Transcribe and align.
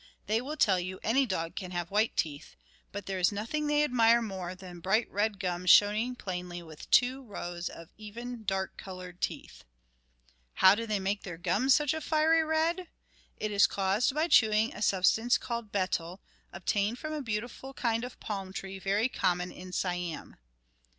They 0.25 0.41
will 0.41 0.57
tell 0.57 0.79
you, 0.79 0.99
"Any 1.03 1.27
dog 1.27 1.55
can 1.55 1.69
have 1.69 1.91
white 1.91 2.17
teeth." 2.17 2.55
But 2.91 3.05
there 3.05 3.19
is 3.19 3.31
nothing 3.31 3.67
they 3.67 3.83
admire 3.83 4.19
more 4.19 4.55
than 4.55 4.79
bright 4.79 5.07
red 5.11 5.37
gums 5.39 5.69
showing 5.69 6.15
plainly 6.15 6.63
with 6.63 6.89
two 6.89 7.21
rows 7.21 7.69
of 7.69 7.87
even, 7.97 8.43
dark 8.43 8.77
coloured 8.77 9.21
teeth. 9.21 9.63
How 10.55 10.73
do 10.73 10.87
they 10.87 10.99
make 10.99 11.21
their 11.21 11.37
gums 11.37 11.75
such 11.75 11.93
a 11.93 12.01
fiery 12.01 12.43
red? 12.43 12.87
It 13.37 13.51
is 13.51 13.67
caused 13.67 14.15
by 14.15 14.27
chewing 14.27 14.73
a 14.73 14.81
substance 14.81 15.37
called 15.37 15.71
betel, 15.71 16.19
obtained 16.51 16.97
from 16.97 17.13
a 17.13 17.21
beautiful 17.21 17.71
kind 17.75 18.03
of 18.03 18.19
palm 18.19 18.51
tree 18.53 18.79
very 18.79 19.07
common 19.07 19.51
in 19.51 19.71
Siam. 19.71 20.35